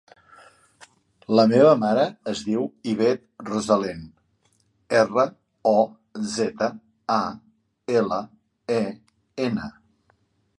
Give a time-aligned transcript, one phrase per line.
[1.39, 2.63] La meva mare es diu
[2.93, 4.01] Ivet Rozalen:
[5.03, 5.27] erra,
[5.73, 5.75] o,
[6.33, 6.71] zeta,
[7.19, 7.21] a,
[8.01, 8.21] ela,
[8.79, 8.81] e,
[9.51, 9.71] ena.